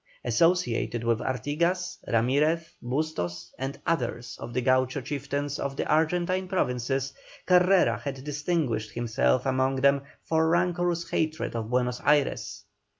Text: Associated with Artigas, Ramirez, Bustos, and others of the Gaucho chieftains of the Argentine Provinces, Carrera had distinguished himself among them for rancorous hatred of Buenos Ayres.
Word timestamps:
Associated 0.25 1.03
with 1.03 1.19
Artigas, 1.21 1.99
Ramirez, 2.07 2.71
Bustos, 2.81 3.51
and 3.59 3.79
others 3.85 4.35
of 4.39 4.51
the 4.51 4.61
Gaucho 4.63 4.99
chieftains 4.99 5.59
of 5.59 5.75
the 5.75 5.85
Argentine 5.87 6.47
Provinces, 6.47 7.13
Carrera 7.45 7.99
had 7.99 8.23
distinguished 8.23 8.93
himself 8.93 9.45
among 9.45 9.75
them 9.75 10.01
for 10.23 10.49
rancorous 10.49 11.07
hatred 11.11 11.55
of 11.55 11.69
Buenos 11.69 12.01
Ayres. 12.03 12.63